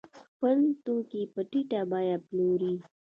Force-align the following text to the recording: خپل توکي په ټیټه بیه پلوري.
خپل 0.29 0.57
توکي 0.85 1.21
په 1.33 1.41
ټیټه 1.51 1.81
بیه 1.91 2.17
پلوري. 2.27 2.75